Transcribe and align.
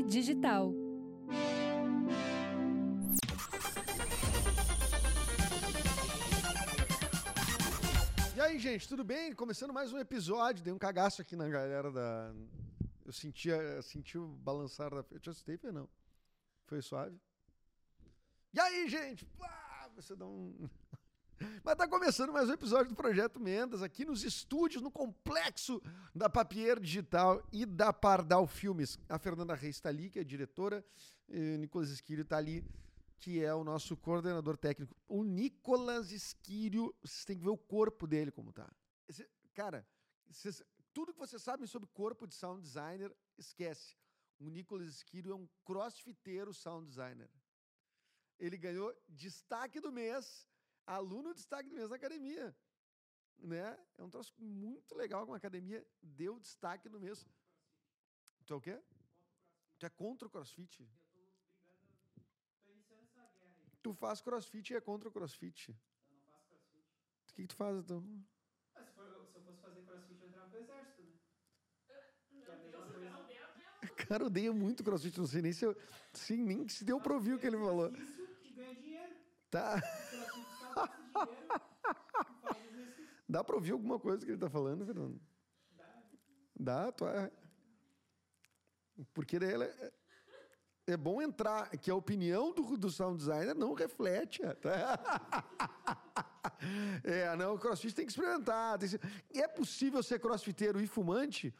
Digital. 0.00 0.72
E 8.34 8.40
aí, 8.40 8.58
gente, 8.58 8.88
tudo 8.88 9.04
bem? 9.04 9.34
Começando 9.34 9.72
mais 9.72 9.92
um 9.92 9.98
episódio. 9.98 10.64
Dei 10.64 10.72
um 10.72 10.78
cagaço 10.78 11.20
aqui 11.20 11.36
na 11.36 11.48
galera 11.48 11.90
da. 11.90 12.32
Eu 13.04 13.12
sentia, 13.12 13.82
senti 13.82 14.16
o 14.16 14.28
balançar 14.28 14.90
da. 14.90 15.04
Eu 15.10 15.20
te 15.20 15.28
assustei, 15.28 15.58
não? 15.72 15.88
Foi 16.64 16.80
suave? 16.80 17.20
E 18.54 18.60
aí, 18.60 18.88
gente? 18.88 19.28
Ah, 19.40 19.90
você 19.94 20.16
dá 20.16 20.26
um. 20.26 20.68
Mas 21.64 21.76
tá 21.76 21.88
começando 21.88 22.32
mais 22.32 22.48
um 22.48 22.52
episódio 22.52 22.88
do 22.90 22.94
Projeto 22.94 23.40
Mendas, 23.40 23.82
aqui 23.82 24.04
nos 24.04 24.24
estúdios, 24.24 24.82
no 24.82 24.90
complexo 24.90 25.80
da 26.14 26.28
Papier 26.28 26.78
Digital 26.80 27.46
e 27.52 27.64
da 27.66 27.92
Pardal 27.92 28.46
Filmes. 28.46 28.98
A 29.08 29.18
Fernanda 29.18 29.54
Reis 29.54 29.76
está 29.76 29.88
ali, 29.88 30.10
que 30.10 30.18
é 30.18 30.24
diretora, 30.24 30.84
e 31.28 31.54
o 31.54 31.58
Nicolas 31.58 31.90
Esquírio 31.90 32.22
está 32.22 32.36
ali, 32.36 32.64
que 33.18 33.42
é 33.42 33.54
o 33.54 33.64
nosso 33.64 33.96
coordenador 33.96 34.56
técnico. 34.56 34.96
O 35.08 35.22
Nicolas 35.22 36.10
Esquírio, 36.12 36.94
vocês 37.02 37.24
têm 37.24 37.38
que 37.38 37.44
ver 37.44 37.50
o 37.50 37.58
corpo 37.58 38.06
dele 38.06 38.30
como 38.30 38.52
tá. 38.52 38.70
Esse- 39.08 39.28
cara, 39.54 39.86
vocês- 40.28 40.62
tudo 40.92 41.12
que 41.12 41.18
vocês 41.18 41.42
sabem 41.42 41.66
sobre 41.66 41.88
corpo 41.88 42.26
de 42.26 42.34
sound 42.34 42.60
designer, 42.62 43.14
esquece. 43.38 43.96
O 44.38 44.48
Nicolas 44.48 44.88
Esquírio 44.88 45.32
é 45.32 45.34
um 45.34 45.48
crossfiteiro 45.64 46.52
sound 46.52 46.86
designer. 46.88 47.30
Ele 48.38 48.56
ganhou 48.56 48.92
destaque 49.08 49.78
do 49.80 49.92
mês, 49.92 50.48
aluno 50.86 51.34
destaque 51.34 51.68
do 51.68 51.74
mês 51.74 51.90
na 51.90 51.96
academia. 51.96 52.54
Né? 53.38 53.78
É 53.98 54.02
um 54.02 54.10
troço 54.10 54.32
muito 54.38 54.94
legal 54.94 55.24
que 55.24 55.30
uma 55.30 55.36
academia 55.36 55.84
deu 56.00 56.38
destaque 56.38 56.88
no 56.88 57.00
mês. 57.00 57.26
Tu 58.46 58.54
é 58.54 58.56
o 58.56 58.60
quê? 58.60 58.80
Tu 59.78 59.86
é 59.86 59.90
contra 59.90 60.26
o 60.28 60.30
crossfit? 60.30 60.88
Tu 63.82 63.92
faz 63.94 64.20
crossfit 64.20 64.72
e 64.72 64.76
é 64.76 64.80
contra 64.80 65.08
o 65.08 65.12
crossfit. 65.12 65.70
Eu 65.70 65.74
não 66.14 66.22
faço 66.22 66.46
crossfit. 66.46 66.78
O 67.30 67.34
que, 67.34 67.42
que 67.42 67.48
tu 67.48 67.56
faz 67.56 67.76
então? 67.78 68.00
Mas 68.74 68.86
se, 68.86 68.92
for- 68.92 69.26
se 69.26 69.36
eu 69.36 69.42
fosse 69.42 69.58
fazer 69.60 69.82
crossfit, 69.82 70.20
eu 70.22 70.28
entrava 70.28 70.48
pro 70.50 70.60
exército, 70.60 71.02
né? 71.02 71.18
Que. 72.28 72.42
O 73.90 73.94
cara 74.06 74.24
odeia 74.26 74.52
muito 74.52 74.84
crossfit, 74.84 75.18
não 75.18 75.26
sei 75.26 75.42
nem 75.42 75.52
se 75.52 75.64
eu. 75.64 75.76
Sim, 76.12 76.44
nem 76.44 76.68
se 76.68 76.84
deu 76.84 77.00
pra 77.00 77.14
ouvir 77.14 77.34
o 77.34 77.38
que 77.40 77.46
ele 77.46 77.56
falou. 77.58 77.90
Isso 77.92 78.22
e 78.44 78.52
ganha 78.52 78.74
dinheiro. 78.74 79.16
Tá. 79.50 79.80
Dá 83.28 83.42
pra 83.42 83.56
ouvir 83.56 83.72
alguma 83.72 83.98
coisa 83.98 84.24
que 84.24 84.32
ele 84.32 84.38
tá 84.38 84.50
falando, 84.50 84.84
Fernando? 84.84 85.20
Dá. 85.76 86.84
Dá, 86.84 86.92
tu 86.92 87.06
é. 87.06 87.30
Porque 89.14 89.36
ela 89.36 89.64
é, 89.64 89.92
é 90.88 90.96
bom 90.96 91.22
entrar, 91.22 91.70
que 91.70 91.90
a 91.90 91.94
opinião 91.94 92.52
do, 92.52 92.76
do 92.76 92.90
sound 92.90 93.16
designer 93.18 93.54
não 93.54 93.72
reflete. 93.72 94.42
é, 94.42 94.54
tá? 94.54 94.98
É, 97.02 97.34
não, 97.36 97.54
o 97.54 97.58
crossfit 97.58 97.94
tem 97.94 98.04
que 98.06 98.12
experimentar. 98.12 98.78
tem 98.78 98.88
que 98.88 99.40
é 99.40 99.48
possível 99.48 100.02
ser 100.02 100.20
crossfiteiro 100.20 100.80
e 100.80 100.86
fumante? 100.86 101.52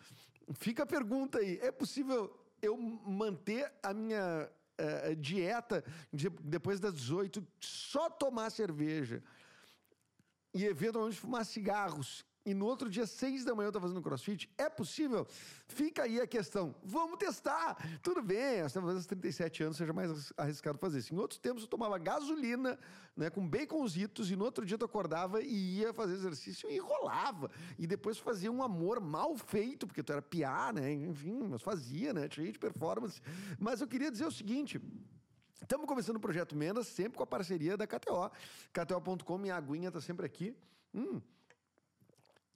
Fica 0.55 0.85
a 0.85 0.87
pergunta 0.87 1.39
aí. 1.39 1.59
É 1.61 1.73
possível 1.73 2.37
eu 2.61 2.77
manter 2.77 3.73
a 3.83 3.93
minha 3.93 4.49
eh, 4.83 5.15
dieta 5.15 5.85
de- 6.13 6.31
depois 6.43 6.81
das 6.81 6.95
18, 6.95 7.47
só 7.61 8.09
tomar 8.11 8.51
cerveja? 8.51 9.23
e 10.55 10.67
eventualmente 10.67 11.17
fumar 11.19 11.47
cigarros 11.47 12.27
e 12.45 12.53
no 12.55 12.67
outro 12.67 12.91
dia, 12.91 13.07
seis 13.07 13.45
da 13.45 13.55
manhã, 13.55 13.69
eu 13.69 13.73
tô 13.73 13.81
fazendo 13.81 14.03
crossfit, 14.03 14.51
é 14.59 14.69
possível? 14.69 15.27
Fica 15.69 16.03
aí 16.03 16.21
a 16.21 16.27
questão. 16.27 16.75
Vamos 16.83 17.17
testar! 17.19 17.77
Tudo 18.03 18.23
bem, 18.23 18.59
estamos 18.67 18.89
fazendo 18.91 19.07
37 19.07 19.62
anos, 19.62 19.77
seja 19.77 19.93
mais 19.93 20.11
arris- 20.11 20.33
arriscado 20.37 20.79
fazer 20.79 20.98
isso. 20.98 21.15
Em 21.15 21.19
outros 21.19 21.39
tempos, 21.39 21.63
eu 21.63 21.69
tomava 21.69 21.97
gasolina, 21.98 22.79
né, 23.17 23.31
com 23.31 23.47
baconzitos, 23.48 24.31
e 24.31 24.37
no 24.37 24.45
outro 24.45 24.67
dia 24.67 24.77
eu 24.80 24.85
acordava 24.85 25.41
e 25.41 25.79
ia 25.79 25.92
fazer 25.95 26.14
exercício 26.14 26.69
e 26.70 26.77
enrolava. 26.77 27.51
E 27.79 27.86
depois 27.86 28.19
fazia 28.19 28.51
um 28.51 28.63
amor 28.63 29.01
mal 29.01 29.36
feito, 29.36 29.86
porque 29.86 30.03
tu 30.03 30.13
era 30.13 30.20
piá, 30.23 30.73
né? 30.73 30.92
Enfim, 30.92 31.47
mas 31.48 31.63
fazia, 31.63 32.13
né? 32.13 32.29
Cheio 32.30 32.53
de 32.53 32.59
performance. 32.59 33.20
Mas 33.59 33.80
eu 33.80 33.86
queria 33.86 34.11
dizer 34.11 34.27
o 34.27 34.33
seguinte. 34.33 34.80
Estamos 35.61 35.86
começando 35.86 36.17
o 36.17 36.20
Projeto 36.20 36.57
Mendas, 36.57 36.89
sempre 36.89 37.17
com 37.17 37.23
a 37.23 37.27
parceria 37.27 37.77
da 37.77 37.86
KTO. 37.86 38.30
KTO.com, 38.73 39.39
minha 39.39 39.55
aguinha 39.55 39.89
está 39.89 40.01
sempre 40.01 40.27
aqui. 40.27 40.55
Hum, 40.92 41.20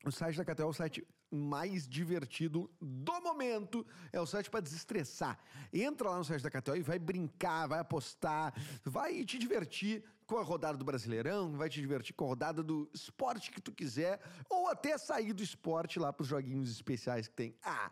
o 0.05 0.11
site 0.11 0.37
da 0.37 0.45
KTO 0.45 0.63
é 0.63 0.67
o 0.67 0.73
site 0.73 1.07
mais 1.31 1.89
divertido 1.89 2.71
do 2.81 3.21
momento. 3.21 3.87
É 4.13 4.21
o 4.21 4.27
site 4.27 4.51
para 4.51 4.61
desestressar. 4.61 5.39
Entra 5.73 6.11
lá 6.11 6.19
no 6.19 6.25
site 6.25 6.43
da 6.43 6.51
KTO 6.51 6.77
e 6.77 6.83
vai 6.83 6.99
brincar, 6.99 7.67
vai 7.67 7.81
apostar, 7.81 8.55
vai 8.85 9.25
te 9.25 9.39
divertir 9.39 10.05
com 10.27 10.39
a 10.39 10.43
rodada 10.43 10.77
do 10.77 10.85
Brasileirão, 10.85 11.57
vai 11.57 11.69
te 11.69 11.81
divertir 11.81 12.15
com 12.15 12.25
a 12.25 12.29
rodada 12.29 12.63
do 12.63 12.91
esporte 12.93 13.51
que 13.51 13.61
tu 13.61 13.73
quiser, 13.73 14.21
ou 14.51 14.69
até 14.69 14.99
sair 14.99 15.33
do 15.33 15.43
esporte 15.43 15.99
lá 15.99 16.13
para 16.13 16.23
os 16.23 16.29
joguinhos 16.29 16.71
especiais 16.71 17.29
que 17.29 17.35
tem. 17.35 17.57
Ah! 17.63 17.91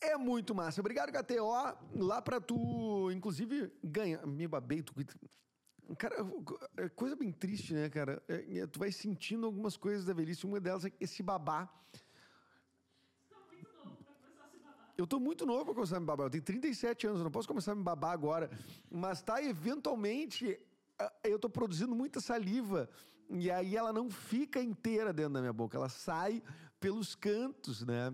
É 0.00 0.16
muito 0.16 0.54
massa. 0.54 0.80
Obrigado, 0.80 1.10
KTO. 1.10 1.50
Lá 1.94 2.20
pra 2.20 2.40
tu, 2.40 3.10
inclusive, 3.10 3.72
ganha. 3.82 4.24
Me 4.26 4.46
babei. 4.46 4.82
Tu... 4.82 4.92
Cara, 5.94 6.16
é 6.76 6.88
coisa 6.88 7.14
bem 7.14 7.30
triste, 7.30 7.72
né, 7.72 7.88
cara? 7.88 8.20
É, 8.26 8.58
é, 8.58 8.66
tu 8.66 8.78
vai 8.78 8.90
sentindo 8.90 9.46
algumas 9.46 9.76
coisas 9.76 10.04
da 10.04 10.12
velhice. 10.12 10.44
Uma 10.44 10.58
delas 10.58 10.84
é 10.84 10.92
esse 10.98 11.22
babá. 11.22 11.72
Eu 14.98 15.06
tô 15.06 15.20
muito 15.20 15.44
novo 15.46 15.66
pra 15.66 15.74
começar 15.74 15.98
a 15.98 16.00
me 16.00 16.06
babar. 16.06 16.26
Eu 16.26 16.30
tenho 16.30 16.42
37 16.42 17.06
anos, 17.06 17.20
eu 17.20 17.24
não 17.24 17.30
posso 17.30 17.46
começar 17.46 17.72
a 17.72 17.74
me 17.74 17.82
babar 17.82 18.12
agora. 18.12 18.50
Mas 18.90 19.22
tá, 19.22 19.42
eventualmente, 19.42 20.58
eu 21.22 21.38
tô 21.38 21.48
produzindo 21.48 21.94
muita 21.94 22.20
saliva. 22.20 22.88
E 23.28 23.50
aí 23.50 23.76
ela 23.76 23.92
não 23.92 24.10
fica 24.10 24.60
inteira 24.60 25.12
dentro 25.12 25.34
da 25.34 25.40
minha 25.40 25.52
boca. 25.52 25.76
Ela 25.76 25.88
sai 25.88 26.42
pelos 26.80 27.14
cantos, 27.14 27.84
né? 27.84 28.12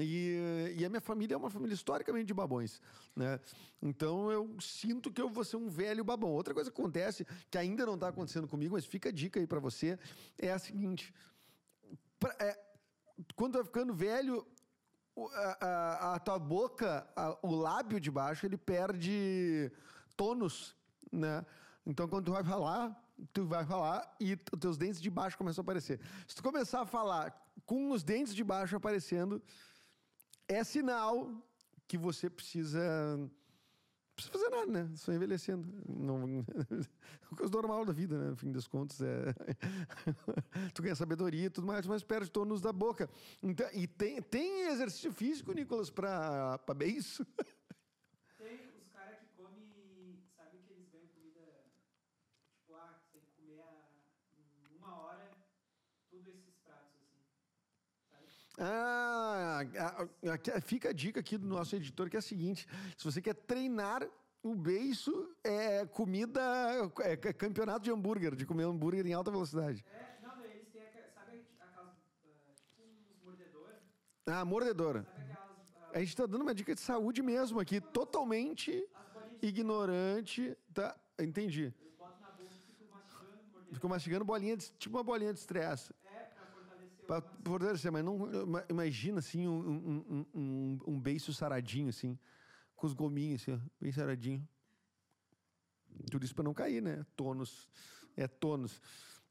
E, 0.00 0.74
e 0.78 0.84
a 0.84 0.88
minha 0.88 1.00
família 1.00 1.34
é 1.34 1.36
uma 1.36 1.50
família 1.50 1.74
historicamente 1.74 2.26
de 2.26 2.34
babões, 2.34 2.80
né? 3.16 3.40
Então 3.80 4.30
eu 4.30 4.56
sinto 4.60 5.10
que 5.12 5.20
eu 5.20 5.28
vou 5.28 5.44
ser 5.44 5.56
um 5.56 5.68
velho 5.68 6.04
babão. 6.04 6.30
Outra 6.30 6.54
coisa 6.54 6.70
que 6.70 6.80
acontece, 6.80 7.26
que 7.50 7.58
ainda 7.58 7.84
não 7.84 7.94
está 7.94 8.08
acontecendo 8.08 8.46
comigo, 8.46 8.74
mas 8.74 8.84
fica 8.86 9.08
a 9.08 9.12
dica 9.12 9.40
aí 9.40 9.46
para 9.46 9.58
você, 9.60 9.98
é 10.38 10.52
a 10.52 10.58
seguinte: 10.58 11.12
pra- 12.18 12.36
é, 12.38 12.58
quando 13.34 13.54
vai 13.54 13.64
ficando 13.64 13.92
velho, 13.92 14.46
a, 15.34 15.66
a- 15.66 16.14
a 16.14 16.18
tua 16.20 16.38
boca, 16.38 17.06
a- 17.16 17.36
o 17.42 17.54
lábio 17.54 18.00
de 18.00 18.10
baixo, 18.10 18.46
ele 18.46 18.56
perde 18.56 19.70
tônus, 20.16 20.74
né? 21.10 21.44
Então 21.84 22.08
quando 22.08 22.26
tu 22.26 22.32
vai 22.32 22.44
falar, 22.44 22.98
tu 23.32 23.44
vai 23.46 23.64
falar 23.66 24.16
e 24.20 24.34
os 24.52 24.58
teus 24.58 24.76
dentes 24.78 25.00
de 25.00 25.10
baixo 25.10 25.36
começam 25.36 25.62
a 25.62 25.64
aparecer. 25.64 26.00
Se 26.26 26.34
tu 26.36 26.42
começar 26.42 26.82
a 26.82 26.86
falar 26.86 27.36
com 27.66 27.90
os 27.90 28.02
dentes 28.02 28.34
de 28.34 28.42
baixo 28.42 28.74
aparecendo, 28.76 29.42
é 30.48 30.64
sinal 30.64 31.30
que 31.86 31.96
você 31.98 32.28
precisa. 32.30 32.80
Não 33.16 33.30
precisa 34.14 34.32
fazer 34.32 34.50
nada, 34.50 34.66
né? 34.66 34.96
Só 34.96 35.12
envelhecendo. 35.12 35.68
Não, 35.88 36.44
é 37.32 37.34
coisa 37.34 37.52
normal 37.52 37.84
da 37.84 37.92
vida, 37.92 38.18
né? 38.18 38.30
No 38.30 38.36
fim 38.36 38.52
das 38.52 38.66
contas, 38.66 39.00
é. 39.00 39.34
tu 40.74 40.82
ganha 40.82 40.94
sabedoria 40.94 41.46
e 41.46 41.50
tudo 41.50 41.66
mais, 41.66 41.86
mas 41.86 42.02
perde 42.02 42.30
tônus 42.30 42.60
da 42.60 42.72
boca. 42.72 43.08
Então, 43.42 43.68
e 43.72 43.86
tem, 43.86 44.20
tem 44.22 44.68
exercício 44.68 45.12
físico, 45.12 45.52
Nicolas, 45.52 45.90
pra, 45.90 46.58
pra 46.58 46.74
bem 46.74 46.96
isso? 46.96 47.26
Tem 48.38 48.68
os 48.76 48.88
caras 48.88 49.18
que 49.20 49.26
comem, 49.36 50.18
sabe 50.36 50.58
que 50.66 50.72
eles 50.72 50.88
ganham 50.90 51.06
comida, 51.06 51.40
tipo, 52.56 52.74
ah, 52.74 52.98
você 52.98 53.06
tem 53.12 53.22
que 53.22 53.30
comer 53.36 53.60
a, 53.60 53.86
em 54.68 54.76
uma 54.76 55.00
hora 55.00 55.30
tudo 56.10 56.28
esses 56.30 56.56
pratos, 56.64 56.90
assim. 57.00 57.22
Sabe? 58.10 58.26
Ah, 58.58 59.60
a- 59.78 60.30
a- 60.30 60.56
a- 60.56 60.60
fica 60.60 60.90
a 60.90 60.92
dica 60.92 61.20
aqui 61.20 61.38
do 61.38 61.46
nosso 61.46 61.74
editor 61.74 62.10
que 62.10 62.16
é 62.16 62.18
a 62.18 62.22
seguinte: 62.22 62.66
se 62.96 63.04
você 63.04 63.20
quer 63.22 63.34
treinar 63.34 64.06
o 64.42 64.54
beiço, 64.54 65.34
é 65.42 65.86
comida, 65.86 66.40
é 67.00 67.16
campeonato 67.16 67.80
de 67.84 67.90
hambúrguer, 67.90 68.34
de 68.34 68.44
comer 68.44 68.64
hambúrguer 68.64 69.06
em 69.06 69.12
alta 69.14 69.30
velocidade. 69.30 69.84
É, 69.90 70.18
não, 70.22 70.44
eles 70.44 70.68
têm, 70.72 70.82
aqua- 70.82 71.08
sabe 71.14 71.46
aquelas, 71.60 71.88
ah, 71.88 72.52
tipo 72.54 72.82
uns 72.82 73.24
mordedores? 73.24 73.82
Ah, 74.26 74.44
mordedora. 74.44 75.02
Sabe 75.04 75.22
aquelas... 75.32 75.38
ah, 75.76 75.90
A 75.94 75.98
gente 76.00 76.16
tá 76.16 76.26
dando 76.26 76.42
uma 76.42 76.54
dica 76.54 76.74
de 76.74 76.80
saúde 76.80 77.22
mesmo 77.22 77.58
aqui, 77.60 77.80
totalmente 77.80 78.86
ignorante. 79.40 80.56
Tá, 80.74 80.94
entendi. 81.18 81.72
Eles 81.80 81.94
botam 81.98 82.20
na 82.20 82.30
boca 82.32 82.42
e 82.52 82.72
ficam 82.72 82.88
mastigando. 82.90 83.74
Ficou 83.74 83.90
mastigando 83.90 84.24
bolinha 84.24 84.56
de, 84.56 84.70
tipo 84.72 84.96
uma 84.96 85.04
bolinha 85.04 85.32
de 85.32 85.38
estresse. 85.38 85.94
Macio. 87.20 87.30
fortalecer, 87.44 87.92
mas 87.92 88.04
não 88.04 88.42
ima- 88.42 88.64
imagina 88.68 89.18
assim 89.18 89.46
um, 89.48 89.58
um, 89.60 90.26
um, 90.34 90.78
um, 90.86 91.00
beiço 91.00 91.32
saradinho, 91.34 91.88
assim, 91.88 92.18
com 92.76 92.86
os 92.86 92.92
gominhos, 92.92 93.42
assim, 93.42 93.60
bem 93.80 93.92
saradinho. 93.92 94.46
Tudo 96.10 96.24
isso 96.24 96.34
pra 96.34 96.44
não 96.44 96.54
cair, 96.54 96.80
né? 96.82 97.04
Tônus. 97.16 97.68
É 98.16 98.26
tônus. 98.26 98.80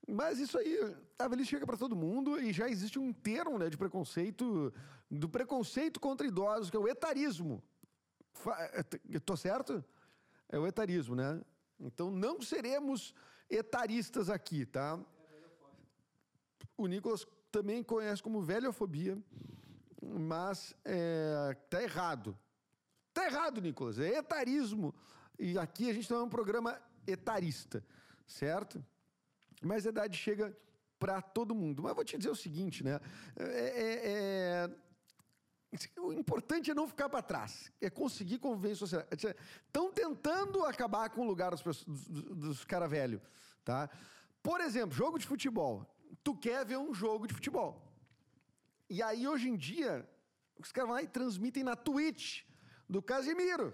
Mas 0.07 0.39
isso 0.39 0.57
aí, 0.57 0.95
a 1.19 1.27
velhice 1.27 1.49
chega 1.51 1.65
para 1.65 1.77
todo 1.77 1.95
mundo 1.95 2.39
e 2.39 2.51
já 2.51 2.67
existe 2.69 2.97
um 2.97 3.13
termo 3.13 3.57
né, 3.59 3.69
de 3.69 3.77
preconceito, 3.77 4.73
do 5.09 5.29
preconceito 5.29 5.99
contra 5.99 6.25
idosos, 6.25 6.69
que 6.69 6.75
é 6.77 6.79
o 6.79 6.87
etarismo. 6.87 7.61
fa- 8.33 8.57
é, 8.73 9.19
tô 9.19 9.35
certo? 9.37 9.83
É 10.49 10.57
o 10.57 10.65
etarismo, 10.65 11.15
né? 11.15 11.41
Então 11.79 12.09
não 12.11 12.41
seremos 12.41 13.13
etaristas 13.49 14.29
aqui, 14.29 14.65
tá? 14.65 14.99
O 16.77 16.87
Nicolas 16.87 17.27
também 17.51 17.83
conhece 17.83 18.23
como 18.23 18.41
velhofobia, 18.41 19.17
mas 20.01 20.73
é, 20.85 21.55
tá 21.69 21.83
errado. 21.83 22.37
Tá 23.13 23.25
errado, 23.25 23.61
Nicolas. 23.61 23.99
É 23.99 24.17
etarismo. 24.17 24.95
E 25.37 25.57
aqui 25.57 25.89
a 25.89 25.93
gente 25.93 26.09
não 26.09 26.21
é 26.21 26.23
um 26.23 26.29
programa 26.29 26.81
etarista, 27.05 27.83
certo? 28.25 28.83
Mas 29.61 29.85
a 29.85 29.89
idade 29.89 30.17
chega 30.17 30.55
para 30.97 31.21
todo 31.21 31.53
mundo. 31.53 31.83
Mas 31.83 31.93
vou 31.95 32.05
te 32.05 32.17
dizer 32.17 32.29
o 32.29 32.35
seguinte, 32.35 32.83
né? 32.83 32.99
É- 33.35 33.43
é- 33.43 34.01
é- 34.05 34.91
o 35.99 36.11
importante 36.11 36.69
é 36.69 36.73
não 36.73 36.87
ficar 36.87 37.07
para 37.07 37.21
trás, 37.21 37.71
é 37.79 37.89
conseguir 37.89 38.39
conviver 38.39 38.71
em 38.71 38.75
sociedade. 38.75 39.35
Estão 39.65 39.91
tentando 39.91 40.65
acabar 40.65 41.09
com 41.09 41.21
o 41.21 41.25
lugar 41.25 41.51
dos, 41.51 41.61
dos, 41.63 41.85
dos 41.85 42.65
tá? 43.63 43.89
Por 44.43 44.59
exemplo, 44.59 44.95
jogo 44.95 45.17
de 45.17 45.25
futebol. 45.25 45.85
Tu 46.23 46.35
quer 46.35 46.65
ver 46.65 46.77
um 46.77 46.93
jogo 46.93 47.27
de 47.27 47.33
futebol. 47.33 47.81
E 48.89 49.01
aí, 49.01 49.27
hoje 49.27 49.49
em 49.49 49.55
dia, 49.55 50.07
os 50.59 50.71
caras 50.71 50.87
vão 50.89 50.95
lá 50.97 51.03
e 51.03 51.07
transmitem 51.07 51.63
na 51.63 51.75
Twitch 51.75 52.43
do 52.89 53.01
Casimiro. 53.01 53.73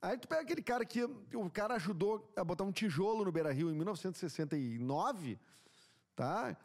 Aí 0.00 0.16
tu 0.16 0.28
pega 0.28 0.42
aquele 0.42 0.62
cara 0.62 0.84
que 0.84 1.02
o 1.04 1.50
cara 1.50 1.74
ajudou 1.74 2.32
a 2.36 2.44
botar 2.44 2.62
um 2.64 2.70
tijolo 2.70 3.24
no 3.24 3.32
Beira 3.32 3.52
Rio 3.52 3.68
em 3.70 3.74
1969, 3.74 5.38
tá? 6.14 6.56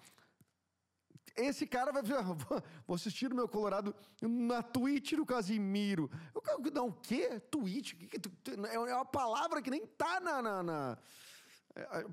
Esse 1.36 1.66
cara 1.66 1.92
vai 1.92 2.04
dizer, 2.04 2.16
"Ah, 2.18 2.22
vou- 2.88 2.96
assistir 2.96 3.32
o 3.32 3.36
meu 3.36 3.48
Colorado 3.48 3.96
na 4.22 4.62
Twitch 4.62 5.14
do 5.14 5.26
Casimiro. 5.26 6.12
Eu 6.36 6.42
quero 6.44 6.70
dar 6.70 6.84
um 6.84 6.92
quê? 6.92 7.40
Twitch? 7.40 7.96
Que 7.96 8.20
É 8.72 8.78
uma 8.78 9.04
palavra 9.06 9.60
que 9.64 9.72
nem 9.72 9.84
tá 9.88 10.20
na. 10.20 10.42
na- 10.44 10.62
na- 10.64 10.98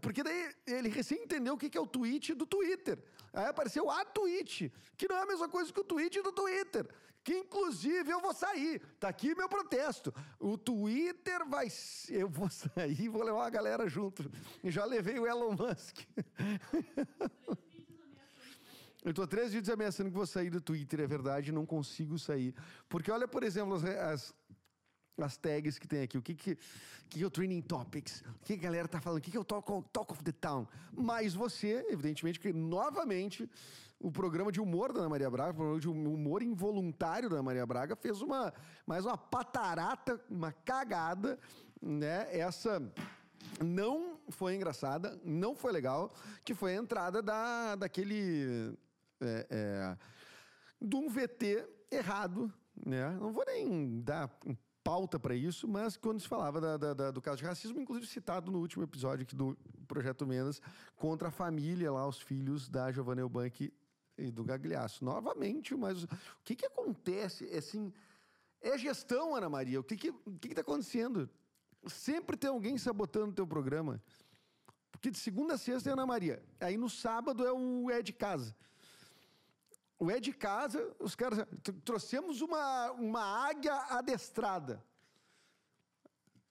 Porque 0.01 0.23
daí 0.23 0.55
ele 0.67 0.89
recém 0.89 1.23
entendeu 1.23 1.55
o 1.55 1.59
que 1.59 1.77
é 1.77 1.81
o 1.81 1.87
tweet 1.87 2.35
do 2.35 2.47
Twitter. 2.47 2.99
Aí 3.33 3.47
apareceu 3.47 3.91
a 3.91 4.05
Twitch, 4.05 4.71
que 4.97 5.09
não 5.09 5.17
é 5.17 5.23
a 5.23 5.27
mesma 5.27 5.49
coisa 5.49 5.73
que 5.73 5.81
o 5.81 5.85
tweet 5.85 6.23
do 6.23 6.33
Twitter. 6.33 6.89
Que 7.23 7.37
inclusive 7.37 8.11
eu 8.11 8.21
vou 8.21 8.33
sair. 8.33 8.81
Tá 8.99 9.09
aqui 9.09 9.35
meu 9.35 9.49
protesto. 9.49 10.12
O 10.39 10.57
Twitter 10.57 11.47
vai. 11.47 11.69
Eu 12.09 12.29
vou 12.29 12.49
sair 12.51 13.03
e 13.03 13.09
vou 13.09 13.23
levar 13.23 13.47
a 13.47 13.51
galera 13.51 13.87
junto. 13.87 14.31
Já 14.65 14.87
levei 14.87 15.19
o 15.19 15.27
Elon 15.27 15.55
Musk. 15.55 15.99
Eu 19.03 19.15
tô 19.15 19.27
três 19.27 19.51
vídeos 19.53 19.71
ameaçando 19.71 20.11
que 20.11 20.17
vou 20.17 20.27
sair 20.27 20.51
do 20.51 20.61
Twitter, 20.61 21.01
é 21.01 21.06
verdade, 21.06 21.51
não 21.51 21.65
consigo 21.65 22.19
sair. 22.19 22.55
Porque 22.87 23.11
olha, 23.11 23.27
por 23.27 23.43
exemplo, 23.43 23.75
as, 23.75 24.35
as, 25.19 25.37
tags 25.37 25.79
que 25.79 25.89
tem 25.89 26.03
aqui. 26.03 26.19
O 26.19 26.23
que 26.23 26.35
que, 26.35 26.59
que 27.09 27.23
é 27.23 27.27
o 27.27 27.31
Training 27.31 27.62
Topics? 27.62 28.23
O 28.43 28.45
que 28.45 28.55
a 28.55 28.57
galera 28.57 28.89
tá 28.89 29.01
falando? 29.01 29.19
O 29.19 29.23
que 29.23 29.31
que 29.31 29.37
é 29.37 29.41
o 29.41 29.45
Talk, 29.45 29.67
Talk 29.93 30.12
of 30.12 30.23
the 30.23 30.33
Town? 30.33 30.67
Mas 30.93 31.35
você, 31.35 31.85
evidentemente, 31.89 32.39
que 32.39 32.53
novamente 32.53 33.49
o 33.99 34.11
programa 34.11 34.51
de 34.51 34.61
humor 34.61 34.93
da 34.93 35.01
Ana 35.01 35.11
Maria 35.11 35.31
Braga, 35.31 35.51
o 35.51 35.55
programa 35.55 35.81
de 35.81 35.89
humor 35.89 36.43
involuntário 36.43 37.29
da 37.29 37.37
Ana 37.37 37.43
Maria 37.43 37.67
Braga, 37.67 37.95
fez 37.95 38.23
uma, 38.23 38.53
mais 38.87 39.05
uma 39.05 39.19
patarata, 39.19 40.19
uma 40.31 40.53
cagada, 40.53 41.39
né? 41.83 42.27
Essa 42.31 42.83
não 43.63 44.19
foi 44.29 44.55
engraçada, 44.55 45.21
não 45.23 45.55
foi 45.55 45.73
legal, 45.73 46.11
que 46.45 46.55
foi 46.55 46.73
a 46.73 46.77
entrada 46.77 47.23
da, 47.23 47.77
daquele. 47.77 48.75
É, 49.21 49.47
é, 49.51 49.97
de 50.81 50.97
um 50.97 51.11
VT 51.11 51.69
errado, 51.91 52.51
né? 52.87 53.11
Não 53.21 53.33
vou 53.33 53.45
nem 53.45 54.01
dar 54.01 54.31
pauta 54.82 55.19
para 55.19 55.35
isso, 55.35 55.69
mas 55.69 55.97
quando 55.97 56.21
se 56.21 56.29
falava 56.29 56.61
da- 56.61 56.77
da- 56.77 56.94
da- 56.94 57.11
do 57.11 57.21
caso 57.21 57.38
de 57.38 57.44
racismo, 57.44 57.81
inclusive 57.81 58.06
citado 58.06 58.50
no 58.50 58.59
último 58.59 58.82
episódio 58.82 59.23
aqui 59.25 59.37
do 59.37 59.56
Projeto 59.87 60.27
Mendas, 60.27 60.61
contra 60.97 61.29
a 61.29 61.31
família 61.31 61.93
lá, 61.93 62.06
os 62.06 62.21
filhos 62.21 62.69
da 62.69 62.91
Giovanna 62.91 63.21
Eubank 63.21 63.73
e 64.17 64.31
do 64.31 64.43
Gagliasso. 64.44 65.05
Novamente, 65.05 65.75
mas 65.75 66.05
o 66.05 66.09
que 66.44 66.55
que 66.56 66.67
acontece? 66.67 67.49
É 67.50 67.59
assim, 67.59 67.93
é 68.61 68.77
gestão, 68.79 69.35
Ana 69.35 69.49
Maria. 69.49 69.81
O 69.81 69.85
que 69.85 69.97
que, 69.97 70.12
que 70.12 70.49
que 70.49 70.55
tá 70.55 70.61
acontecendo? 70.62 71.29
Sempre 71.87 72.37
tem 72.37 72.50
alguém 72.50 72.77
sabotando 72.79 73.31
o 73.31 73.35
teu 73.35 73.47
programa. 73.47 74.03
Porque 74.91 75.11
de 75.11 75.19
segunda 75.19 75.55
a 75.55 75.59
sexta 75.59 75.88
é 75.88 75.93
Ana 75.93 76.05
Maria. 76.06 76.43
Aí 76.61 76.77
no 76.77 76.91
sábado 76.91 77.47
é 77.47 77.53
o 77.53 77.91
É 77.91 78.03
de 78.03 78.12
Casa. 78.12 78.55
O 80.02 80.11
É 80.11 80.19
de 80.19 80.32
Casa, 80.32 80.94
os 80.99 81.14
caras. 81.14 81.47
tr- 81.62 81.73
Trouxemos 81.85 82.41
uma, 82.41 82.91
uma 82.93 83.23
águia 83.49 83.75
adestrada. 83.91 84.82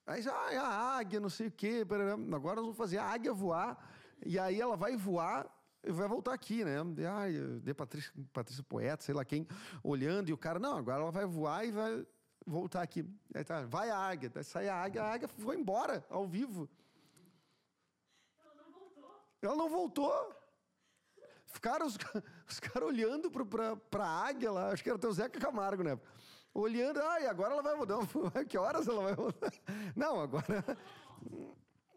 Aí, 0.06 0.24
ah, 0.28 0.54
é 0.54 0.58
a 0.58 0.68
águia, 0.68 1.20
não 1.20 1.30
sei 1.30 1.48
o 1.48 1.52
quê. 1.52 1.84
Agora 1.84 2.16
nós 2.16 2.66
vamos 2.66 2.78
fazer 2.78 3.00
a 3.00 3.06
águia 3.06 3.34
voar. 3.34 3.78
E 4.26 4.38
aí 4.38 4.62
ela 4.62 4.78
vai 4.78 4.96
voar 4.96 5.48
e 5.84 5.92
vai 5.92 6.08
voltar 6.08 6.34
aqui, 6.34 6.64
né? 6.64 6.76
Ai, 7.12 7.34
de 7.62 7.74
Patrícia, 7.74 8.12
Patrícia 8.34 8.64
Poeta, 8.64 9.04
sei 9.04 9.16
lá 9.16 9.26
quem, 9.26 9.48
olhando. 9.84 10.30
E 10.30 10.34
o 10.34 10.38
cara, 10.38 10.60
não, 10.60 10.78
agora 10.78 11.02
ela 11.02 11.12
vai 11.12 11.26
voar 11.26 11.66
e 11.66 11.72
vai 11.72 12.06
voltar 12.46 12.82
aqui. 12.84 13.04
Aí 13.34 13.44
tá, 13.44 13.64
vai 13.66 13.90
a 13.90 13.98
águia. 13.98 14.30
Daí 14.30 14.44
sai 14.44 14.68
a 14.70 14.76
águia, 14.76 15.04
a 15.04 15.12
águia 15.14 15.28
foi 15.28 15.56
embora, 15.58 16.06
ao 16.10 16.28
vivo. 16.28 16.70
Ela 18.44 18.56
não 18.56 18.72
voltou. 18.72 19.22
Ela 19.42 19.56
não 19.56 19.70
voltou. 19.70 20.39
Ficaram 21.52 21.86
os, 21.86 21.98
os 22.48 22.60
caras 22.60 22.88
olhando 22.88 23.30
pra, 23.30 23.76
pra 23.76 24.06
águia 24.06 24.52
lá, 24.52 24.72
acho 24.72 24.84
que 24.84 24.90
era 24.90 24.98
até 24.98 25.08
o 25.08 25.12
Zeca 25.12 25.40
Camargo, 25.40 25.84
né? 25.84 26.00
Olhando, 26.54 27.00
ai, 27.02 27.28
agora 27.28 27.54
ela 27.54 27.62
vai. 27.62 27.76
Não, 27.86 28.02
que 28.48 28.58
horas 28.58 28.88
ela 28.88 29.04
vai 29.04 29.16
voltar? 29.16 29.52
Não, 29.96 30.20
agora. 30.20 30.66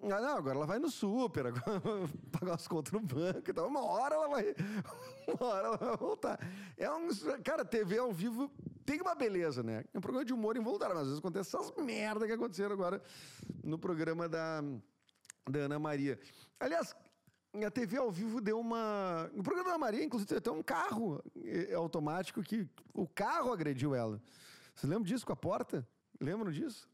Ah, 0.05 0.21
não, 0.21 0.37
agora 0.37 0.57
ela 0.57 0.67
vai 0.67 0.81
no 0.81 0.91
super, 0.91 1.47
agora 1.47 1.81
pagar 2.33 2.55
as 2.57 2.67
contas 2.67 2.93
no 2.93 2.99
banco 2.99 3.49
e 3.49 3.53
tal. 3.53 3.69
Uma 3.69 3.85
hora 3.85 4.17
ela 4.17 4.29
vai. 4.29 4.55
Uma 5.29 5.47
hora 5.47 5.67
ela 5.69 5.77
vai 5.77 5.97
voltar. 5.97 6.41
É 6.77 6.91
um. 6.91 7.09
Cara, 7.45 7.65
TV 7.65 7.99
ao 7.99 8.13
vivo 8.13 8.51
tem 8.85 9.01
uma 9.01 9.15
beleza, 9.15 9.63
né? 9.63 9.85
É 9.95 9.99
um 9.99 10.01
programa 10.01 10.25
de 10.25 10.33
humor 10.33 10.57
involuntário, 10.57 10.95
mas 10.95 11.03
às 11.03 11.09
vezes 11.09 11.21
acontece 11.21 11.57
essas 11.57 11.73
merda 11.77 12.27
que 12.27 12.33
aconteceram 12.33 12.73
agora 12.73 13.01
no 13.63 13.79
programa 13.79 14.29
da, 14.29 14.61
da 15.49 15.61
Ana 15.61 15.79
Maria. 15.79 16.19
Aliás, 16.59 16.97
a 17.65 17.71
TV 17.71 17.99
ao 17.99 18.11
vivo 18.11 18.41
deu 18.41 18.59
uma. 18.59 19.31
No 19.35 19.43
programa 19.43 19.71
da 19.71 19.79
Maria, 19.79 20.03
inclusive, 20.03 20.29
tem 20.29 20.39
até 20.39 20.51
um 20.51 20.63
carro 20.63 21.23
eh, 21.45 21.75
automático 21.75 22.43
que 22.43 22.67
o 22.95 23.07
carro 23.07 23.53
agrediu 23.53 23.95
ela. 23.95 24.23
Você 24.75 24.87
lembra 24.87 25.05
disso 25.05 25.27
com 25.27 25.33
a 25.33 25.37
porta? 25.37 25.87
Lembram 26.19 26.51
disso? 26.51 26.89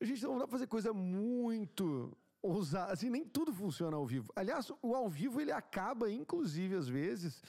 A 0.00 0.04
gente 0.04 0.22
não 0.22 0.38
dá 0.38 0.46
pra 0.46 0.52
fazer 0.52 0.66
coisa 0.66 0.92
muito 0.92 2.16
ousada. 2.42 2.92
Assim, 2.92 3.10
nem 3.10 3.24
tudo 3.24 3.52
funciona 3.52 3.96
ao 3.96 4.06
vivo. 4.06 4.32
Aliás, 4.34 4.70
o 4.82 4.94
ao 4.94 5.08
vivo 5.08 5.40
ele 5.40 5.52
acaba, 5.52 6.10
inclusive, 6.10 6.74
às 6.74 6.88
vezes. 6.88 7.42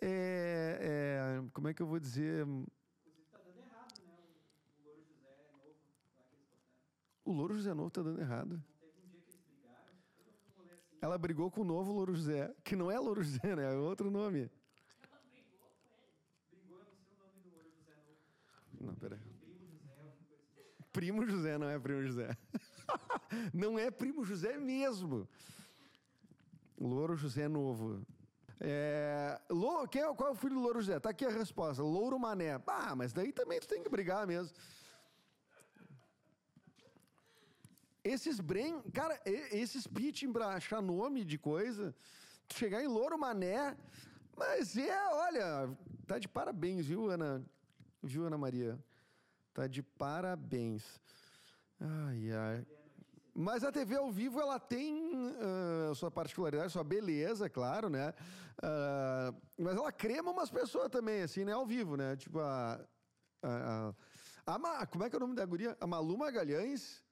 é, 0.00 1.38
é, 1.42 1.50
como 1.52 1.68
é 1.68 1.74
que 1.74 1.82
eu 1.82 1.86
vou 1.86 2.00
dizer? 2.00 2.44
Tá 3.30 3.38
dando 3.44 3.60
errado, 3.60 4.00
né? 4.06 4.16
O, 4.74 4.82
Louro 4.82 5.04
José 5.04 5.28
é 5.30 5.52
novo, 5.52 5.76
lá 6.16 6.24
que 6.28 6.34
eles. 6.34 6.48
O 7.24 7.32
Louro 7.32 7.54
José 7.54 7.74
Novo 7.74 7.90
tá 7.90 8.02
dando 8.02 8.20
errado. 8.20 8.52
Não 8.52 8.78
teve 8.80 8.98
um 9.04 9.08
dia 9.08 9.20
que 9.20 9.30
eles 9.30 9.42
brigaram, 9.46 9.94
todo 10.16 10.30
um 10.48 10.58
rolê 10.58 10.72
assim. 10.72 10.89
Ela 11.00 11.16
brigou 11.18 11.50
com 11.50 11.62
o 11.62 11.64
novo 11.64 11.92
Louro 11.92 12.14
José, 12.14 12.54
que 12.62 12.76
não 12.76 12.90
é 12.90 12.98
Louro 12.98 13.22
José, 13.22 13.56
né? 13.56 13.72
É 13.72 13.76
outro 13.76 14.10
nome. 14.10 14.50
Ela 15.02 15.20
brigou 15.32 15.70
com 15.80 15.88
ele. 15.94 16.12
Brigou, 16.50 16.78
não 16.78 16.94
sei 16.94 17.14
o 17.14 17.18
nome 17.18 17.40
do 17.40 17.50
Louro 17.50 17.70
José 17.70 17.94
novo. 17.96 18.86
Não, 18.86 18.94
peraí. 18.94 19.18
Primo 19.40 19.66
José. 19.66 20.86
Primo 20.92 21.26
José, 21.26 21.58
não 21.58 21.68
é 21.68 21.78
primo 21.78 22.02
José. 22.02 22.36
não 23.54 23.78
é 23.78 23.90
primo 23.90 24.24
José 24.24 24.58
mesmo. 24.58 25.26
Louro 26.78 27.14
José 27.16 27.46
Novo. 27.48 28.02
É, 28.58 29.40
Lou- 29.50 29.86
quem 29.88 30.02
é, 30.02 30.14
qual 30.14 30.30
é 30.30 30.32
o 30.32 30.34
filho 30.34 30.54
do 30.54 30.60
Louro 30.60 30.80
José? 30.80 30.98
Tá 31.00 31.10
aqui 31.10 31.24
a 31.24 31.30
resposta. 31.30 31.82
Louro 31.82 32.18
Mané. 32.18 32.60
Ah, 32.66 32.94
mas 32.94 33.12
daí 33.12 33.32
também 33.32 33.58
tu 33.60 33.66
tem 33.68 33.82
que 33.82 33.88
brigar 33.88 34.26
mesmo. 34.26 34.54
Esses 38.10 38.40
brain, 38.40 38.80
cara, 38.92 39.20
esses 39.24 39.86
pra 40.32 40.48
achar 40.48 40.82
nome 40.82 41.24
de 41.24 41.38
coisa, 41.38 41.94
chegar 42.52 42.82
em 42.82 42.88
Louro 42.88 43.16
Mané, 43.18 43.76
mas 44.36 44.76
é, 44.76 44.98
olha, 45.12 45.78
tá 46.08 46.18
de 46.18 46.26
parabéns, 46.26 46.86
viu, 46.86 47.08
Ana? 47.08 47.44
Viu, 48.02 48.24
Ana 48.26 48.36
Maria? 48.36 48.76
Tá 49.54 49.66
de 49.68 49.82
parabéns. 49.82 50.82
Ai, 51.78 52.32
ai. 52.32 52.66
Mas 53.32 53.62
a 53.62 53.70
TV 53.70 53.94
ao 53.96 54.10
vivo, 54.10 54.40
ela 54.40 54.58
tem 54.58 55.12
ah, 55.40 55.94
sua 55.94 56.10
particularidade, 56.10 56.72
sua 56.72 56.82
beleza, 56.82 57.48
claro, 57.48 57.88
né? 57.88 58.12
Ah, 58.60 59.32
mas 59.56 59.76
ela 59.76 59.92
crema 59.92 60.32
umas 60.32 60.50
pessoas 60.50 60.88
também, 60.90 61.22
assim, 61.22 61.44
né? 61.44 61.52
Ao 61.52 61.64
vivo, 61.66 61.96
né? 61.96 62.16
Tipo, 62.16 62.40
a... 62.40 62.80
a, 63.42 63.48
a- 63.88 63.94
a 64.46 64.58
Ma- 64.58 64.84
como 64.86 65.04
é 65.04 65.08
que 65.10 65.14
é 65.14 65.18
o 65.18 65.20
nome 65.20 65.34
da 65.36 65.44
guria? 65.46 65.76
A 65.80 65.86
Malu 65.86 66.18
Magalhães. 66.18 67.04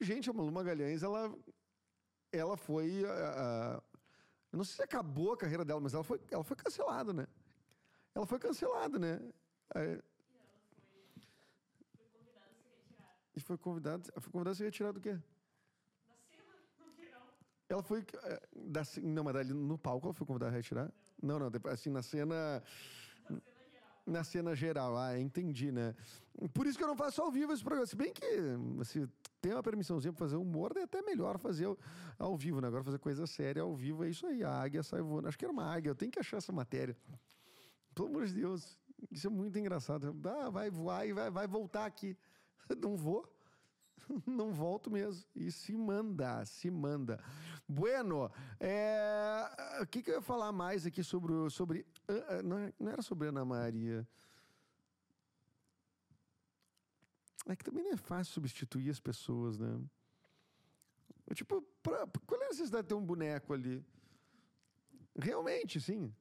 Gente, 0.00 0.30
a 0.30 0.32
Malu 0.32 0.52
Magalhães, 0.52 1.02
ela... 1.02 1.34
Ela 2.30 2.56
foi... 2.56 3.02
eu 4.52 4.56
não 4.56 4.64
sei 4.64 4.76
se 4.76 4.82
acabou 4.82 5.32
a 5.32 5.36
carreira 5.36 5.64
dela, 5.64 5.80
mas 5.80 5.94
ela 5.94 6.04
foi, 6.04 6.20
ela 6.30 6.44
foi 6.44 6.56
cancelada, 6.56 7.12
né? 7.12 7.26
Ela 8.14 8.26
foi 8.26 8.38
cancelada, 8.38 8.98
né? 8.98 9.20
É, 9.74 10.00
E 13.34 13.40
ela 13.40 13.40
foi, 13.40 13.56
convidada 13.56 14.02
E 14.14 14.20
foi 14.20 14.32
convidada. 14.32 14.50
A 14.50 14.54
se 14.54 14.64
retirar 14.64 14.92
do 14.92 15.00
quê? 15.00 15.12
Na 15.12 16.16
cena, 16.30 16.52
no 16.78 16.94
geral. 16.94 17.26
Ela 17.68 17.82
foi. 17.82 18.04
eh, 18.24 18.42
Da, 18.54 18.82
não, 19.02 19.24
mas 19.24 19.36
ali 19.36 19.54
no 19.54 19.78
palco 19.78 20.06
ela 20.08 20.14
foi 20.14 20.26
convidada 20.26 20.52
a 20.52 20.56
retirar? 20.56 20.92
Não, 21.22 21.38
não, 21.38 21.50
depois, 21.50 21.74
assim, 21.74 21.90
na 21.90 22.02
cena. 22.02 22.62
Na 24.08 24.24
cena 24.24 24.54
geral. 24.54 24.96
Ah, 24.96 25.18
entendi, 25.18 25.70
né? 25.70 25.94
Por 26.54 26.66
isso 26.66 26.78
que 26.78 26.84
eu 26.84 26.88
não 26.88 26.96
faço 26.96 27.20
ao 27.20 27.30
vivo 27.30 27.52
esse 27.52 27.62
programa. 27.62 27.86
Se 27.86 27.94
bem 27.94 28.12
que 28.12 28.24
se 28.84 29.06
tem 29.40 29.52
uma 29.52 29.62
permissãozinha 29.62 30.12
pra 30.12 30.20
fazer 30.20 30.36
humor, 30.36 30.72
é 30.76 30.82
até 30.82 31.02
melhor 31.02 31.38
fazer 31.38 31.68
ao 32.18 32.36
vivo, 32.36 32.60
né? 32.60 32.68
Agora 32.68 32.82
fazer 32.82 32.98
coisa 32.98 33.26
séria 33.26 33.62
ao 33.62 33.74
vivo 33.74 34.04
é 34.04 34.08
isso 34.08 34.26
aí. 34.26 34.42
A 34.42 34.62
águia 34.62 34.82
sai 34.82 35.02
voando. 35.02 35.28
Acho 35.28 35.38
que 35.38 35.44
era 35.44 35.52
uma 35.52 35.64
águia, 35.64 35.90
eu 35.90 35.94
tenho 35.94 36.10
que 36.10 36.18
achar 36.18 36.38
essa 36.38 36.52
matéria. 36.52 36.96
Pelo 37.94 38.08
amor 38.08 38.26
de 38.26 38.34
Deus. 38.34 38.78
Isso 39.10 39.26
é 39.26 39.30
muito 39.30 39.58
engraçado. 39.58 40.16
Ah, 40.24 40.48
vai 40.48 40.70
voar 40.70 41.06
e 41.06 41.12
vai, 41.12 41.30
vai 41.30 41.46
voltar 41.46 41.84
aqui. 41.84 42.16
Não 42.80 42.96
vou. 42.96 43.28
Não 44.26 44.52
volto 44.52 44.90
mesmo. 44.90 45.24
E 45.34 45.50
se 45.50 45.76
manda, 45.76 46.44
se 46.44 46.70
manda. 46.70 47.22
Bueno, 47.68 48.32
é, 48.58 49.82
o 49.82 49.86
que, 49.86 50.02
que 50.02 50.10
eu 50.10 50.14
ia 50.14 50.22
falar 50.22 50.50
mais 50.52 50.86
aqui 50.86 51.04
sobre. 51.04 51.32
sobre 51.50 51.86
ah, 52.08 52.12
ah, 52.38 52.42
não, 52.42 52.58
é- 52.58 52.72
não 52.80 52.90
era 52.90 53.02
sobre 53.02 53.28
Ana 53.28 53.44
Maria. 53.44 54.08
É 57.46 57.54
que 57.54 57.64
também 57.64 57.84
não 57.84 57.92
é 57.92 57.96
fácil 57.96 58.32
substituir 58.32 58.90
as 58.90 58.98
pessoas, 59.00 59.58
né? 59.58 59.78
Tipo, 61.34 61.60
pra, 61.82 62.06
qual 62.26 62.40
é 62.40 62.46
a 62.46 62.48
necessidade 62.48 62.84
de 62.84 62.88
ter 62.88 62.94
um 62.94 63.04
boneco 63.04 63.52
ali? 63.52 63.84
Realmente, 65.18 65.78
sim. 65.78 66.12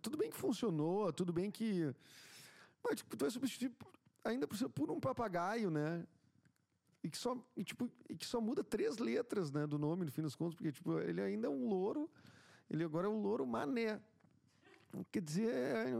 Tudo 0.00 0.16
bem 0.16 0.30
que 0.30 0.36
funcionou, 0.36 1.12
tudo 1.12 1.32
bem 1.32 1.50
que. 1.50 1.92
Mas 2.84 2.96
tipo, 2.96 3.16
tu 3.16 3.22
vai 3.24 3.30
substituir 3.30 3.72
ainda 4.24 4.46
por, 4.46 4.68
por 4.70 4.90
um 4.90 5.00
papagaio, 5.00 5.70
né? 5.70 6.06
E 7.02 7.08
que, 7.08 7.16
só, 7.16 7.36
e, 7.56 7.64
tipo, 7.64 7.90
e 8.08 8.16
que 8.16 8.26
só 8.26 8.40
muda 8.40 8.62
três 8.62 8.98
letras 8.98 9.50
né, 9.50 9.66
do 9.66 9.78
nome, 9.78 10.04
no 10.04 10.12
fim 10.12 10.22
das 10.22 10.34
contas, 10.34 10.54
porque 10.54 10.70
tipo, 10.70 10.98
ele 10.98 11.20
ainda 11.20 11.46
é 11.46 11.50
um 11.50 11.66
louro, 11.66 12.10
ele 12.68 12.84
agora 12.84 13.06
é 13.06 13.10
um 13.10 13.20
louro 13.20 13.46
mané. 13.46 14.00
Quer 15.10 15.22
dizer, 15.22 15.54
é, 15.54 15.94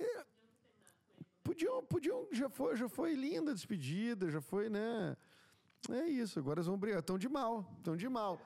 é, 0.00 0.24
podiam, 1.44 1.84
podiam, 1.84 2.26
já 2.32 2.48
foi, 2.48 2.76
já 2.76 2.88
foi 2.88 3.14
linda 3.14 3.52
a 3.52 3.54
despedida, 3.54 4.30
já 4.30 4.40
foi, 4.40 4.68
né? 4.68 5.16
É 5.90 6.06
isso, 6.08 6.38
agora 6.38 6.58
eles 6.58 6.66
vão 6.66 6.78
brigar, 6.78 7.00
estão 7.00 7.18
de 7.18 7.28
mal, 7.28 7.70
estão 7.78 7.96
de 7.96 8.08
mal. 8.08 8.40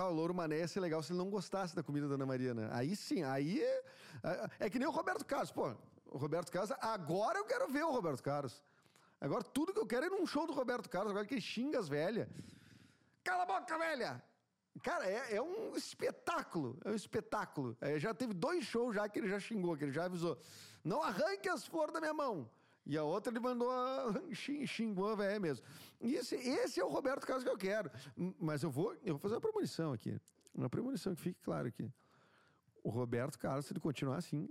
Ah, 0.00 0.08
o 0.08 0.14
Louro 0.14 0.34
Mané 0.34 0.60
ia 0.60 0.68
ser 0.68 0.80
legal 0.80 1.02
se 1.02 1.12
ele 1.12 1.18
não 1.18 1.28
gostasse 1.28 1.76
da 1.76 1.82
comida 1.82 2.08
da 2.08 2.14
Ana 2.14 2.24
Maria, 2.24 2.54
né? 2.54 2.70
Aí 2.72 2.96
sim, 2.96 3.22
aí 3.22 3.60
é, 3.60 3.84
é- 4.22 4.66
é 4.66 4.70
que 4.70 4.78
nem 4.78 4.86
o 4.88 4.90
Roberto 4.90 5.24
Carlos. 5.24 5.50
Pô, 5.50 5.74
o 6.06 6.18
Roberto 6.18 6.50
Carlos, 6.50 6.72
agora 6.80 7.38
eu 7.38 7.44
quero 7.44 7.68
ver 7.68 7.84
o 7.84 7.90
Roberto 7.92 8.22
Carlos. 8.22 8.62
Agora 9.20 9.42
tudo 9.44 9.72
que 9.72 9.78
eu 9.78 9.86
quero 9.86 10.04
é 10.04 10.08
ir 10.08 10.10
num 10.10 10.26
show 10.26 10.46
do 10.46 10.52
Roberto 10.52 10.88
Carlos, 10.88 11.10
agora 11.10 11.26
que 11.26 11.34
ele 11.34 11.40
xinga 11.40 11.78
as 11.78 11.88
velhas. 11.88 12.28
Cala 13.22 13.42
a 13.42 13.46
boca, 13.46 13.78
velha! 13.78 14.22
Cara, 14.82 15.04
é, 15.06 15.34
é 15.36 15.42
um 15.42 15.74
espetáculo, 15.76 16.78
é 16.84 16.90
um 16.90 16.94
espetáculo. 16.94 17.76
É, 17.80 17.98
já 17.98 18.14
teve 18.14 18.32
dois 18.32 18.64
shows 18.64 18.94
já 18.94 19.08
que 19.08 19.18
ele 19.18 19.28
já 19.28 19.38
xingou, 19.38 19.76
que 19.76 19.84
ele 19.84 19.92
já 19.92 20.04
avisou. 20.04 20.38
Não 20.82 21.02
arranque 21.02 21.48
as 21.48 21.66
flores 21.66 21.92
da 21.92 22.00
minha 22.00 22.14
mão. 22.14 22.48
E 22.86 22.96
a 22.96 23.02
outra 23.04 23.30
ele 23.32 23.40
mandou, 23.40 23.68
a- 23.70 24.12
xing- 24.32 24.66
xingou 24.66 25.08
a 25.10 25.14
velha 25.16 25.38
mesmo. 25.38 25.66
E 26.00 26.14
esse, 26.14 26.34
esse 26.36 26.80
é 26.80 26.84
o 26.84 26.88
Roberto 26.88 27.26
Carlos 27.26 27.44
que 27.44 27.50
eu 27.50 27.58
quero. 27.58 27.90
Mas 28.38 28.62
eu 28.62 28.70
vou, 28.70 28.94
eu 29.04 29.14
vou 29.14 29.18
fazer 29.18 29.34
uma 29.34 29.40
premonição 29.40 29.92
aqui. 29.92 30.18
Uma 30.54 30.70
premonição 30.70 31.14
que 31.14 31.20
fique 31.20 31.40
claro 31.42 31.68
aqui. 31.68 31.92
O 32.82 32.90
Roberto 32.90 33.38
Carlos, 33.38 33.66
se 33.66 33.72
ele 33.72 33.80
continuar 33.80 34.16
assim, 34.16 34.48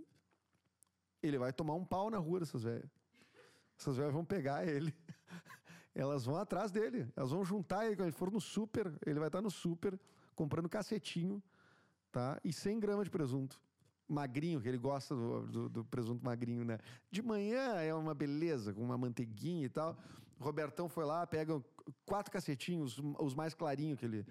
ele 1.22 1.38
vai 1.38 1.52
tomar 1.52 1.74
um 1.76 1.86
pau 1.86 2.10
na 2.10 2.18
rua 2.18 2.40
dessas 2.40 2.64
velhas. 2.64 2.90
Essas 3.78 3.98
velhas 3.98 4.14
vão 4.14 4.24
pegar 4.26 4.68
ele. 4.68 4.94
Elas 5.96 6.26
vão 6.26 6.36
atrás 6.38 6.72
dele. 6.72 7.12
Elas 7.16 7.32
vão 7.32 7.44
juntar 7.44 7.86
ele. 7.86 7.96
Quando 7.96 8.08
ele 8.08 8.16
for 8.16 8.32
no 8.32 8.40
super, 8.40 8.94
ele 9.06 9.20
vai 9.20 9.28
estar 9.28 9.42
no 9.42 9.50
super 9.52 10.00
comprando 10.36 10.70
cacetinho, 10.70 11.42
tá? 12.12 12.40
E 12.44 12.54
100 12.54 12.80
gramas 12.80 13.06
de 13.06 13.12
presunto. 13.12 13.60
Magrinho, 14.08 14.62
que 14.62 14.68
ele 14.68 14.78
gosta 14.78 15.14
do, 15.16 15.46
do- 15.48 15.70
do 15.70 15.86
presunto 15.86 16.24
magrinho, 16.24 16.64
né? 16.64 16.80
De 17.12 17.22
manhã 17.22 17.74
é 17.76 17.94
uma 17.94 18.14
beleza, 18.16 18.74
com 18.74 18.82
uma 18.82 18.98
manteiguinha 18.98 19.66
e 19.66 19.70
tal. 19.70 19.98
O 20.40 20.44
Robertão 20.44 20.88
foi 20.88 21.04
lá, 21.06 21.28
pega 21.28 21.62
quatro 22.06 22.32
cacetinhos, 22.32 22.98
os 23.20 23.36
mais 23.36 23.54
clarinhos 23.54 24.00
que 24.00 24.06
ele, 24.06 24.26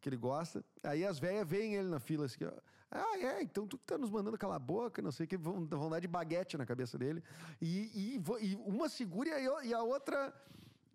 que 0.00 0.08
ele 0.08 0.16
gosta. 0.16 0.64
Aí 0.82 1.04
as 1.04 1.18
velhas 1.18 1.48
veem 1.48 1.74
ele 1.76 1.88
na 1.88 2.00
fila 2.00 2.26
assim, 2.26 2.44
ó. 2.44 2.52
Ah, 2.94 3.18
é, 3.18 3.42
então 3.42 3.66
tu 3.66 3.78
que 3.78 3.86
tá 3.86 3.96
nos 3.96 4.10
mandando 4.10 4.36
calar 4.36 4.56
a 4.56 4.58
boca, 4.58 5.00
não 5.00 5.10
sei 5.10 5.24
o 5.24 5.28
que, 5.28 5.38
vão, 5.38 5.64
vão 5.64 5.88
dar 5.88 5.98
de 5.98 6.06
baguete 6.06 6.58
na 6.58 6.66
cabeça 6.66 6.98
dele. 6.98 7.24
E, 7.58 8.18
e 8.18 8.22
e 8.46 8.54
uma 8.56 8.86
segura 8.86 9.30
e 9.40 9.48
a, 9.48 9.64
e 9.64 9.72
a 9.72 9.82
outra 9.82 10.30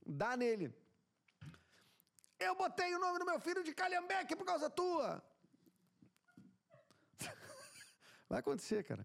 dá 0.05 0.37
nele. 0.37 0.71
Eu 2.39 2.53
botei 2.55 2.93
o 2.93 2.99
nome 2.99 3.17
do 3.17 3.25
meu 3.25 3.39
filho 3.39 3.63
de 3.63 3.73
Calhambeque 3.73 4.35
por 4.35 4.45
causa 4.45 4.69
tua. 4.69 5.23
Vai 8.29 8.41
acontecer, 8.41 8.83
cara. 8.83 9.03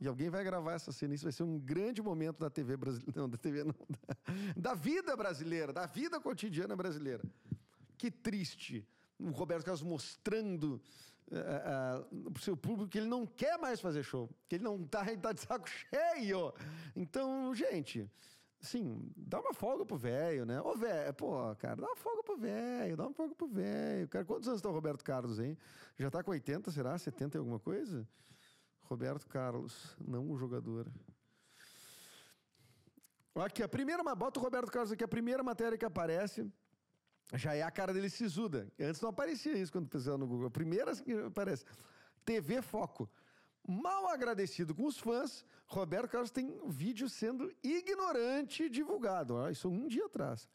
E 0.00 0.06
alguém 0.06 0.30
vai 0.30 0.42
gravar 0.42 0.72
essa 0.72 0.92
cena. 0.92 1.14
Isso 1.14 1.24
vai 1.24 1.32
ser 1.32 1.42
um 1.42 1.58
grande 1.58 2.00
momento 2.00 2.38
da 2.38 2.48
TV 2.48 2.74
brasileira. 2.74 3.20
Não, 3.20 3.28
da 3.28 3.36
TV 3.36 3.64
não. 3.64 3.74
Da, 3.90 4.16
da 4.70 4.74
vida 4.74 5.14
brasileira, 5.14 5.74
da 5.74 5.84
vida 5.84 6.18
cotidiana 6.18 6.74
brasileira. 6.74 7.22
Que 7.98 8.10
triste. 8.10 8.88
O 9.18 9.30
Roberto 9.30 9.64
Carlos 9.64 9.82
mostrando 9.82 10.80
para 11.30 12.38
o 12.38 12.40
seu 12.40 12.56
público 12.56 12.90
que 12.90 12.98
ele 12.98 13.06
não 13.06 13.24
quer 13.24 13.56
mais 13.58 13.80
fazer 13.80 14.02
show. 14.02 14.28
Que 14.48 14.56
ele 14.56 14.64
não 14.64 14.82
está 14.82 15.04
tá 15.16 15.32
de 15.32 15.40
saco 15.40 15.68
cheio. 15.68 16.52
Então, 16.94 17.54
gente, 17.54 18.10
assim, 18.60 19.10
dá 19.16 19.40
uma 19.40 19.54
folga 19.54 19.86
pro 19.86 19.96
velho, 19.96 20.44
né? 20.44 20.60
Ô, 20.60 20.74
velho, 20.74 21.14
pô, 21.14 21.54
cara, 21.56 21.76
dá 21.76 21.86
uma 21.86 21.96
folga 21.96 22.22
pro 22.24 22.36
velho, 22.36 22.96
dá 22.96 23.04
uma 23.04 23.14
folga 23.14 23.34
pro 23.34 23.46
velho. 23.46 24.08
Cara, 24.08 24.24
quantos 24.24 24.48
anos 24.48 24.58
está 24.58 24.68
o 24.68 24.72
Roberto 24.72 25.04
Carlos, 25.04 25.38
hein? 25.38 25.56
Já 25.96 26.10
tá 26.10 26.22
com 26.22 26.32
80, 26.32 26.70
será? 26.72 26.98
70 26.98 27.36
e 27.36 27.38
alguma 27.38 27.60
coisa? 27.60 28.06
Roberto 28.82 29.26
Carlos, 29.28 29.96
não 30.04 30.28
o 30.28 30.36
jogador. 30.36 30.90
Aqui, 33.36 33.62
a 33.62 33.68
primeira, 33.68 34.02
bota 34.16 34.40
o 34.40 34.42
Roberto 34.42 34.70
Carlos 34.70 34.90
aqui, 34.90 35.04
a 35.04 35.08
primeira 35.08 35.42
matéria 35.42 35.78
que 35.78 35.84
aparece 35.84 36.50
já 37.34 37.54
é 37.54 37.62
a 37.62 37.70
cara 37.70 37.92
dele 37.92 38.10
sisuda. 38.10 38.70
Antes 38.78 39.00
não 39.00 39.10
aparecia 39.10 39.56
isso 39.56 39.72
quando 39.72 39.88
pesquisava 39.88 40.18
no 40.18 40.26
Google. 40.26 40.46
A 40.46 40.50
primeira 40.50 40.94
que 40.96 41.12
aparece. 41.12 41.64
TV 42.24 42.60
Foco. 42.62 43.08
Mal 43.66 44.08
agradecido 44.08 44.74
com 44.74 44.86
os 44.86 44.98
fãs, 44.98 45.44
Roberto 45.66 46.10
Carlos 46.10 46.30
tem 46.30 46.58
vídeo 46.68 47.08
sendo 47.08 47.52
ignorante 47.62 48.68
divulgado. 48.68 49.34
Ó, 49.34 49.48
isso 49.48 49.68
um 49.68 49.86
dia 49.86 50.06
atrás. 50.06 50.48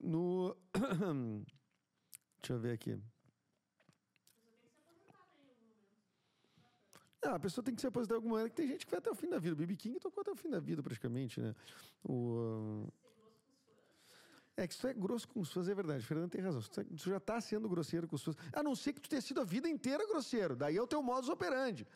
No. 0.00 0.56
Deixa 2.40 2.54
eu 2.54 2.58
ver 2.58 2.72
aqui. 2.72 2.98
Ah, 7.24 7.36
a 7.36 7.38
pessoa 7.38 7.64
tem 7.64 7.74
que 7.74 7.80
se 7.80 7.86
aposentar 7.86 8.14
em 8.14 8.16
alguma 8.16 8.34
maneira, 8.34 8.50
que 8.50 8.56
tem 8.56 8.66
gente 8.66 8.84
que 8.84 8.90
vai 8.90 8.98
até 8.98 9.10
o 9.10 9.14
fim 9.14 9.28
da 9.28 9.38
vida. 9.38 9.54
O 9.54 9.56
BB 9.56 9.76
King 9.76 10.00
tocou 10.00 10.22
até 10.22 10.32
o 10.32 10.36
fim 10.36 10.50
da 10.50 10.58
vida, 10.58 10.82
praticamente, 10.82 11.40
né? 11.40 11.54
O, 12.02 12.88
é 14.56 14.66
que 14.66 14.74
isso 14.74 14.86
é 14.86 14.92
grosso 14.92 15.26
com 15.28 15.40
os 15.40 15.52
fãs, 15.52 15.68
é 15.68 15.74
verdade. 15.74 16.04
Fernando 16.04 16.30
tem 16.30 16.40
razão. 16.40 16.60
Tu 16.60 16.84
tu 16.84 17.10
já 17.10 17.18
tá 17.18 17.40
sendo 17.40 17.68
grosseiro 17.68 18.06
com 18.06 18.16
os 18.16 18.22
fãs. 18.22 18.36
A 18.52 18.62
não 18.62 18.74
ser 18.74 18.92
que 18.92 19.00
tu 19.00 19.08
tenha 19.08 19.22
sido 19.22 19.40
a 19.40 19.44
vida 19.44 19.68
inteira 19.68 20.06
grosseiro. 20.06 20.54
Daí 20.54 20.76
é 20.76 20.82
o 20.82 20.86
teu 20.86 21.02
modus 21.02 21.28
operandi. 21.28 21.86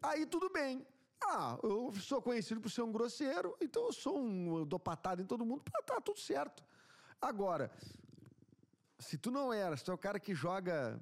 Aí 0.00 0.24
tudo 0.24 0.48
bem. 0.50 0.86
Ah, 1.22 1.58
eu 1.62 1.92
sou 2.00 2.22
conhecido 2.22 2.60
por 2.60 2.70
ser 2.70 2.82
um 2.82 2.90
grosseiro, 2.90 3.54
então 3.60 3.84
eu 3.84 3.92
sou 3.92 4.18
um. 4.18 4.58
Eu 4.58 4.64
dou 4.64 4.78
patada 4.78 5.20
em 5.20 5.26
todo 5.26 5.44
mundo, 5.44 5.62
tá 5.84 6.00
tudo 6.00 6.18
certo. 6.18 6.64
Agora, 7.20 7.70
se 8.98 9.18
tu 9.18 9.30
não 9.30 9.52
era, 9.52 9.76
se 9.76 9.84
tu 9.84 9.90
é 9.90 9.94
o 9.94 9.98
cara 9.98 10.18
que 10.18 10.34
joga 10.34 10.98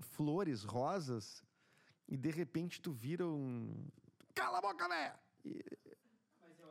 flores, 0.00 0.64
rosas, 0.64 1.42
e 2.08 2.16
de 2.16 2.30
repente 2.30 2.80
tu 2.80 2.92
vira 2.92 3.26
um. 3.26 3.86
Cala 4.34 4.58
a 4.58 4.62
boca, 4.62 4.88
velho! 4.88 5.14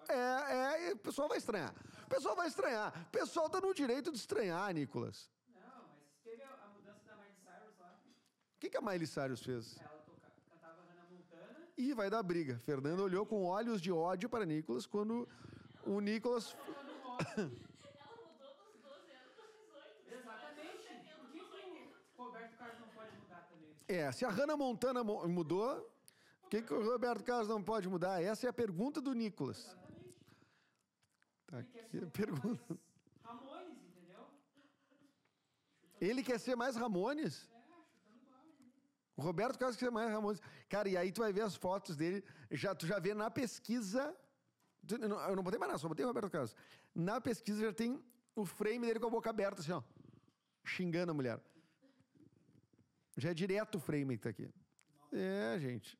É, 0.10 0.54
é, 0.86 0.90
e 0.90 0.94
o 0.94 0.98
pessoal 0.98 1.28
vai 1.28 1.38
estranhar. 1.38 1.74
O 2.06 2.10
pessoal 2.10 2.36
vai 2.36 2.48
estranhar. 2.48 2.94
O 3.08 3.10
pessoal 3.12 3.50
tá 3.50 3.60
no 3.62 3.74
direito 3.74 4.12
de 4.12 4.18
estranhar, 4.18 4.72
Nicolas. 4.74 5.30
Não, 5.54 5.62
mas 5.62 6.12
teve 6.24 6.44
a, 6.44 6.50
a 6.66 6.68
mudança 6.70 7.02
da 7.06 7.16
Miley 7.16 7.36
Cyrus 7.44 7.78
lá. 7.80 7.96
O 8.56 8.60
que, 8.60 8.70
que 8.70 8.78
a 8.78 8.82
Miley 8.82 9.08
Cyrus 9.08 9.42
fez? 9.44 9.78
Ela 9.80 9.90
toca, 10.06 10.32
cantava 10.50 10.82
Hannah 10.90 11.06
Montana. 11.10 11.68
Ih, 11.78 11.94
vai 11.94 12.10
dar 12.10 12.22
briga. 12.24 12.60
Fernando 12.66 13.00
olhou 13.02 13.26
com 13.26 13.44
olhos 13.46 13.82
de 13.82 13.92
ódio 13.92 14.30
para 14.30 14.46
Nicolas 14.46 14.86
quando 14.86 15.28
o 15.86 16.00
Nicolas. 16.00 16.56
Ela 17.36 17.46
mudou 17.46 18.56
dos 18.56 18.82
12 18.82 19.12
anos 19.12 19.34
para 19.36 19.46
18. 19.48 20.14
Exatamente. 20.14 20.78
Dos 20.78 20.84
70 20.84 21.16
Por 21.18 21.32
que, 21.32 21.38
pros 21.40 21.50
que 21.50 21.58
80. 21.58 21.98
o 22.18 22.24
Roberto 22.24 22.58
Carlos 22.58 22.80
não 22.80 22.88
pode 22.90 23.18
mudar 23.18 23.48
também? 23.50 23.76
É, 23.88 24.12
se 24.12 24.26
a 24.26 24.30
Hannah 24.30 24.58
Montana 24.58 25.04
mo- 25.04 25.28
mudou, 25.28 25.90
o 26.44 26.48
que, 26.50 26.62
que 26.62 26.74
o 26.74 26.84
Roberto 26.92 27.24
Carlos 27.24 27.48
não 27.48 27.64
pode 27.64 27.88
mudar? 27.90 28.22
Essa 28.22 28.46
é 28.48 28.50
a 28.50 28.54
pergunta 28.54 29.02
do 29.02 29.14
Nicolas. 29.14 29.76
Quer 31.72 31.80
aqui 31.82 31.90
ser 31.92 32.04
a 32.04 32.08
um 32.08 32.10
pergunta. 32.10 32.64
mais 33.24 33.24
Ramones, 33.24 33.78
entendeu? 33.84 34.28
Ele 36.02 36.24
quer 36.24 36.40
ser 36.40 36.56
mais 36.56 36.76
Ramones? 36.76 37.50
É? 37.52 37.54
O 39.16 39.22
Roberto 39.22 39.60
Carlos 39.60 39.78
que 39.78 39.86
é 39.86 39.92
mais 39.92 40.12
famoso. 40.12 40.42
Cara, 40.68 40.90
e 40.90 40.98
aí 40.98 41.12
tu 41.12 41.22
vai 41.22 41.32
ver 41.32 41.42
as 41.42 41.56
fotos 41.56 41.96
dele, 41.96 42.24
já, 42.50 42.74
tu 42.74 42.88
já 42.88 42.98
vê 43.00 43.14
na 43.14 43.30
pesquisa. 43.30 44.16
tu- 44.88 44.96
Eu 44.96 45.08
não, 45.08 45.20
eu 45.30 45.36
não 45.36 45.44
botei 45.44 45.60
mais 45.60 45.70
nada, 45.70 45.80
só 45.80 45.88
botei 45.88 46.04
o 46.04 46.08
Roberto 46.08 46.32
Carlos. 46.32 46.56
Na 46.96 47.22
pesquisa 47.22 47.62
já 47.62 47.72
tem 47.74 48.04
o 48.36 48.44
frame 48.46 48.88
dele 48.88 49.00
com 49.00 49.06
a 49.08 49.12
boca 49.12 49.30
aberta, 49.30 49.62
assim, 49.62 49.72
ó. 49.72 49.84
Xingando 50.66 51.12
a 51.12 51.14
mulher. 51.14 51.40
Já 53.16 53.30
é 53.30 53.34
direto 53.36 53.76
o 53.76 53.80
frame 53.80 54.18
que 54.18 54.24
tá 54.24 54.30
aqui. 54.30 54.50
É, 55.12 55.60
gente. 55.60 56.00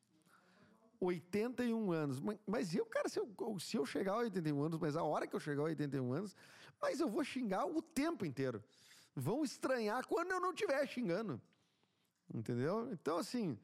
81 1.00 1.92
anos. 1.92 2.20
Mas- 2.46 2.74
eu, 2.74 2.86
cara, 2.86 3.08
se 3.08 3.18
eu, 3.18 3.28
se 3.58 3.76
eu 3.76 3.84
chegar 3.86 4.12
a 4.12 4.18
81 4.18 4.62
anos, 4.62 4.78
mas 4.78 4.96
a 4.96 5.02
hora 5.02 5.26
que 5.26 5.34
eu 5.34 5.40
chegar 5.40 5.62
a 5.62 5.64
81 5.66 6.12
anos, 6.12 6.36
mas 6.80 7.00
eu 7.00 7.08
vou 7.08 7.24
xingar 7.24 7.66
o 7.66 7.80
tempo 7.82 8.24
inteiro. 8.24 8.62
Vão 9.14 9.44
estranhar 9.44 10.06
quando 10.06 10.32
eu 10.32 10.40
não 10.40 10.50
estiver 10.50 10.86
xingando. 10.88 11.40
Entendeu? 12.32 12.90
Então, 12.92 13.18
assim, 13.18 13.58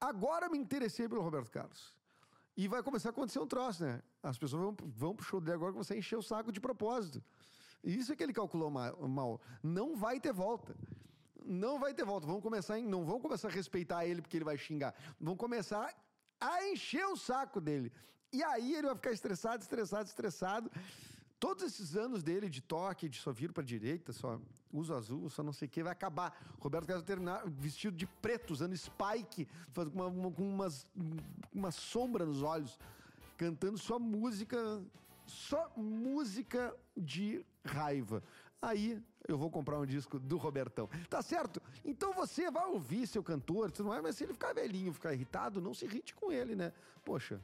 agora 0.00 0.48
me 0.48 0.58
interessei 0.58 1.08
pelo 1.08 1.20
Roberto 1.22 1.50
Carlos. 1.50 1.92
E 2.56 2.66
vai 2.68 2.82
começar 2.82 3.08
a 3.08 3.12
acontecer 3.12 3.38
um 3.38 3.46
troço, 3.46 3.82
né? 3.84 4.02
As 4.22 4.38
pessoas 4.38 4.62
vão, 4.62 4.76
vão 4.96 5.14
pro 5.14 5.24
show 5.24 5.40
dele 5.40 5.54
agora 5.54 5.72
que 5.72 5.78
você 5.78 5.96
encher 5.96 6.16
o 6.16 6.22
saco 6.22 6.52
de 6.52 6.60
propósito. 6.60 7.22
Isso 7.82 8.12
é 8.12 8.16
que 8.16 8.22
ele 8.22 8.32
calculou 8.32 8.70
ma- 8.70 8.92
mal. 8.92 9.40
Não 9.62 9.96
vai 9.96 10.20
ter 10.20 10.32
volta. 10.32 10.76
Não 11.44 11.78
vai 11.78 11.94
ter 11.94 12.04
volta. 12.04 12.26
Vão 12.26 12.40
começar, 12.40 12.78
em- 12.78 12.86
não 12.86 13.04
vão 13.04 13.18
começar 13.20 13.48
a 13.48 13.50
respeitar 13.50 14.04
ele 14.04 14.20
porque 14.20 14.36
ele 14.36 14.44
vai 14.44 14.58
xingar. 14.58 14.94
Vão 15.18 15.36
começar 15.36 15.94
a 16.40 16.68
encher 16.68 17.06
o 17.06 17.16
saco 17.16 17.60
dele. 17.60 17.92
E 18.32 18.42
aí 18.42 18.74
ele 18.74 18.86
vai 18.86 18.94
ficar 18.96 19.12
estressado, 19.12 19.62
estressado, 19.62 20.08
estressado. 20.08 20.70
Todos 21.38 21.64
esses 21.64 21.96
anos 21.96 22.22
dele 22.22 22.48
de 22.50 22.60
toque, 22.60 23.08
de 23.08 23.18
só 23.18 23.32
vir 23.32 23.50
para 23.52 23.62
direita, 23.62 24.12
só 24.12 24.38
uso 24.72 24.94
azul, 24.94 25.28
só 25.30 25.42
não 25.42 25.52
sei 25.54 25.66
o 25.66 25.70
que, 25.70 25.82
vai 25.82 25.92
acabar. 25.92 26.36
Roberto 26.60 26.86
Carlos 26.86 27.04
terminar 27.04 27.42
vestido 27.48 27.96
de 27.96 28.06
preto, 28.06 28.52
usando 28.52 28.76
spike, 28.76 29.48
faz- 29.70 29.88
com, 29.88 29.94
uma, 29.94 30.06
uma- 30.06 30.30
com 30.30 30.42
umas, 30.54 30.86
uma 31.52 31.70
sombra 31.70 32.26
nos 32.26 32.42
olhos, 32.42 32.78
cantando 33.38 33.78
só 33.78 33.98
música, 33.98 34.82
só 35.26 35.72
música 35.76 36.76
de 36.94 37.44
raiva. 37.64 38.22
Aí 38.62 39.02
eu 39.26 39.38
vou 39.38 39.50
comprar 39.50 39.78
um 39.78 39.86
disco 39.86 40.18
do 40.18 40.36
Robertão. 40.36 40.88
Tá 41.08 41.22
certo? 41.22 41.62
Então 41.84 42.12
você 42.12 42.50
vai 42.50 42.66
ouvir 42.66 43.06
seu 43.06 43.22
cantor, 43.22 43.72
mas 44.02 44.16
se 44.16 44.24
ele 44.24 44.32
ficar 44.32 44.52
velhinho, 44.52 44.92
ficar 44.92 45.14
irritado, 45.14 45.60
não 45.60 45.72
se 45.72 45.84
irrite 45.84 46.14
com 46.14 46.30
ele, 46.30 46.54
né? 46.54 46.72
Poxa. 47.04 47.40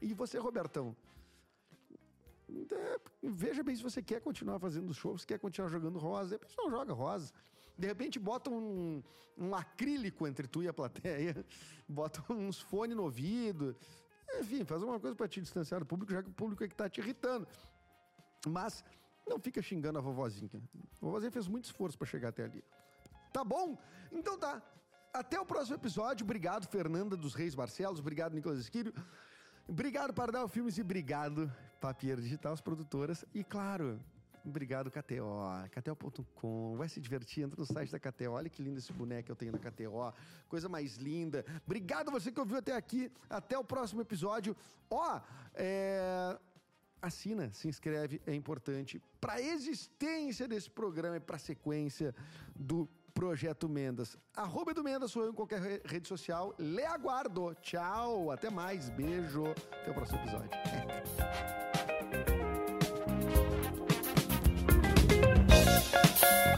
E 0.00 0.14
você, 0.14 0.38
Robertão? 0.38 0.96
É, 2.72 3.00
veja 3.22 3.62
bem 3.62 3.76
se 3.76 3.82
você 3.82 4.00
quer 4.00 4.20
continuar 4.20 4.58
fazendo 4.58 4.94
shows, 4.94 5.24
quer 5.24 5.38
continuar 5.38 5.68
jogando 5.68 5.98
rosa. 5.98 6.30
De 6.30 6.34
repente 6.36 6.56
não 6.56 6.70
joga 6.70 6.92
rosa. 6.92 7.32
De 7.76 7.86
repente 7.86 8.18
bota 8.18 8.50
um, 8.50 9.02
um 9.36 9.54
acrílico 9.54 10.26
entre 10.26 10.46
tu 10.46 10.62
e 10.62 10.68
a 10.68 10.72
plateia, 10.72 11.44
bota 11.88 12.22
uns 12.32 12.60
fones 12.60 12.96
no 12.96 13.04
ouvido. 13.04 13.76
Enfim, 14.40 14.64
faz 14.64 14.80
alguma 14.80 15.00
coisa 15.00 15.14
para 15.14 15.28
te 15.28 15.40
distanciar 15.40 15.80
do 15.80 15.86
público, 15.86 16.12
já 16.12 16.22
que 16.22 16.30
o 16.30 16.32
público 16.32 16.64
é 16.64 16.68
que 16.68 16.74
tá 16.74 16.88
te 16.88 17.00
irritando. 17.00 17.46
Mas 18.46 18.84
não 19.28 19.38
fica 19.38 19.60
xingando 19.62 19.98
a 19.98 20.02
vovozinha. 20.02 20.50
A 21.00 21.04
vovozinha 21.04 21.30
fez 21.30 21.46
muito 21.46 21.64
esforço 21.64 21.96
para 21.96 22.06
chegar 22.06 22.30
até 22.30 22.44
ali. 22.44 22.64
Tá 23.32 23.44
bom? 23.44 23.76
Então 24.10 24.38
tá. 24.38 24.62
Até 25.12 25.40
o 25.40 25.46
próximo 25.46 25.76
episódio. 25.76 26.24
Obrigado, 26.24 26.66
Fernanda 26.66 27.16
dos 27.16 27.34
Reis 27.34 27.54
Barcelos. 27.54 28.00
Obrigado, 28.00 28.34
Nicolas 28.34 28.58
Esquírio. 28.58 28.92
Obrigado, 29.66 30.14
Pardal 30.14 30.48
Filmes 30.48 30.78
e 30.78 30.80
obrigado, 30.80 31.52
Papier 31.78 32.18
Digital, 32.18 32.54
as 32.54 32.60
produtoras. 32.60 33.24
E 33.34 33.44
claro, 33.44 34.00
obrigado, 34.42 34.90
KTO, 34.90 35.26
KTO.com. 35.70 36.74
Vai 36.76 36.88
se 36.88 37.00
divertir, 37.00 37.44
entra 37.44 37.60
no 37.60 37.66
site 37.66 37.92
da 37.92 37.98
KTO. 37.98 38.32
Olha 38.32 38.48
que 38.48 38.62
lindo 38.62 38.78
esse 38.78 38.92
boneco 38.92 39.26
que 39.26 39.32
eu 39.32 39.36
tenho 39.36 39.52
na 39.52 39.58
KTO. 39.58 40.14
Coisa 40.48 40.70
mais 40.70 40.96
linda. 40.96 41.44
Obrigado 41.66 42.10
você 42.10 42.32
que 42.32 42.40
ouviu 42.40 42.56
até 42.56 42.74
aqui. 42.74 43.12
Até 43.28 43.58
o 43.58 43.64
próximo 43.64 44.00
episódio. 44.00 44.56
Ó, 44.90 45.20
é 45.54 46.38
assina, 47.00 47.50
se 47.52 47.68
inscreve, 47.68 48.20
é 48.26 48.34
importante 48.34 49.00
para 49.20 49.34
a 49.34 49.40
existência 49.40 50.46
desse 50.48 50.70
programa 50.70 51.16
e 51.16 51.20
para 51.20 51.36
a 51.36 51.38
sequência 51.38 52.14
do 52.54 52.88
Projeto 53.14 53.68
Mendas. 53.68 54.16
Arroba 54.34 54.72
do 54.72 54.84
Mendas 54.84 55.10
sou 55.10 55.24
eu 55.24 55.30
em 55.30 55.34
qualquer 55.34 55.80
rede 55.84 56.06
social. 56.06 56.54
Lê 56.58 56.84
aguardo. 56.84 57.54
Tchau, 57.60 58.30
até 58.30 58.48
mais. 58.48 58.88
Beijo. 58.90 59.44
Até 59.72 59.90
o 59.90 59.94
próximo 59.94 60.20
episódio. 60.20 60.50